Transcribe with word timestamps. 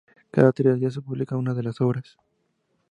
Cada 0.31 0.51
tres 0.51 0.79
días 0.79 0.95
se 0.95 1.01
publica 1.01 1.37
una 1.37 1.53
de 1.53 1.61
las 1.61 1.79
obras. 1.79 2.17